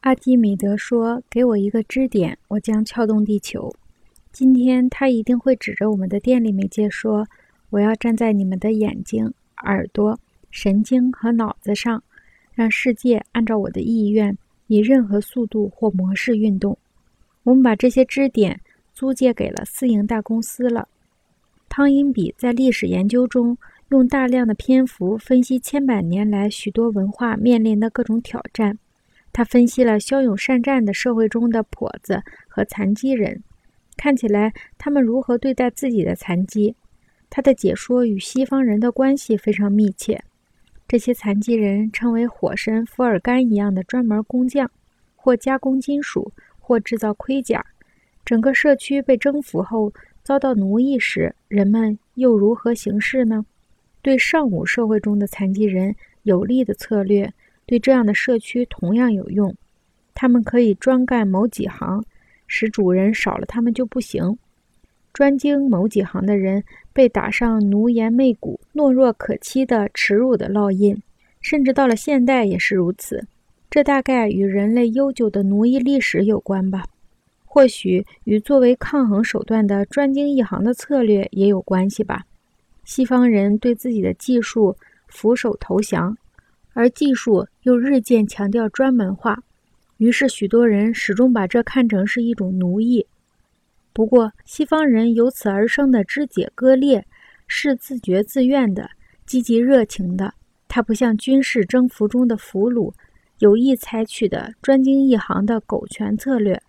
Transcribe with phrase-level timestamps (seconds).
[0.00, 3.70] 阿基米德说：“给我一个支点，我将撬动地球。”
[4.32, 7.26] 今天他一定会指着我们的电力媒介说
[7.68, 9.30] ：“我要站在你们的眼睛、
[9.64, 10.18] 耳朵、
[10.50, 12.02] 神经和脑子上，
[12.54, 14.34] 让世界按照我的意愿，
[14.68, 16.78] 以任何速度或模式运动。”
[17.44, 18.58] 我们把这些支点
[18.94, 20.88] 租借给了私营大公司了。
[21.68, 23.56] 汤因比在历史研究中
[23.90, 28.78] 用大量的篇幅分析千百年来许多文化面临的各种挑战。
[29.32, 33.42] 他分析了骁勇善战的社会中的跛子和残疾人，
[33.96, 36.74] 看起来他们如何对待自己的残疾。
[37.28, 40.22] 他的解说与西方人的关系非常密切。
[40.88, 44.68] 这些残疾人称为火神福尔甘一样的专门工匠，
[45.14, 47.64] 或加工金属，或制造盔甲。
[48.24, 49.92] 整个社区被征服后
[50.24, 53.46] 遭到奴役时，人们又如何行事呢？
[54.02, 55.94] 对上古社会中的残疾人
[56.24, 57.32] 有利的策略。
[57.70, 59.54] 对这样的社区同样有用，
[60.12, 62.02] 他们可以专干某几行，
[62.48, 64.36] 使主人少了他们就不行。
[65.12, 71.00] 专精某几行的人被打上奴颜媚骨、懦弱可欺的耻辱的烙印，
[71.40, 73.24] 甚至到了现代也是如此。
[73.70, 76.82] 这大概与人类悠久的奴役历史有关吧，
[77.44, 82.24] 或许与作为抗衡手段的专精一行的策略也有关系吧。
[82.84, 86.16] 西方人对自己的技术俯首投降。
[86.72, 89.42] 而技术又日渐强调专门化，
[89.98, 93.06] 于是许多人始终把这看成是一种奴役。
[93.92, 97.06] 不过，西方人由此而生的肢解割裂
[97.46, 98.88] 是自觉自愿的、
[99.26, 100.32] 积极热情的。
[100.68, 102.92] 它不像军事征服中的俘虏
[103.40, 106.62] 有意采取的专精一行的狗权策略。